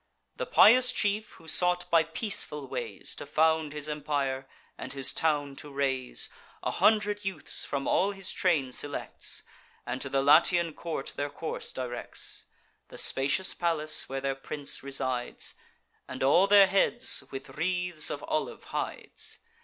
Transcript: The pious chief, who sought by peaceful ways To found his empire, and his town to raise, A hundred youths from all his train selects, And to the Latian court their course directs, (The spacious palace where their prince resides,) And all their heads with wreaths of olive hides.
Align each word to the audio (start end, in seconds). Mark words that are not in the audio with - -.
The 0.37 0.47
pious 0.47 0.91
chief, 0.91 1.33
who 1.33 1.47
sought 1.47 1.87
by 1.91 2.01
peaceful 2.03 2.67
ways 2.67 3.13
To 3.17 3.27
found 3.27 3.71
his 3.71 3.87
empire, 3.87 4.47
and 4.75 4.93
his 4.93 5.13
town 5.13 5.55
to 5.57 5.71
raise, 5.71 6.27
A 6.63 6.71
hundred 6.71 7.23
youths 7.23 7.63
from 7.65 7.87
all 7.87 8.09
his 8.09 8.31
train 8.31 8.71
selects, 8.71 9.43
And 9.85 10.01
to 10.01 10.09
the 10.09 10.23
Latian 10.23 10.73
court 10.73 11.13
their 11.17 11.29
course 11.29 11.71
directs, 11.71 12.47
(The 12.87 12.97
spacious 12.97 13.53
palace 13.53 14.09
where 14.09 14.21
their 14.21 14.33
prince 14.33 14.81
resides,) 14.81 15.53
And 16.07 16.23
all 16.23 16.47
their 16.47 16.65
heads 16.65 17.23
with 17.29 17.51
wreaths 17.55 18.09
of 18.09 18.23
olive 18.27 18.63
hides. 18.73 19.37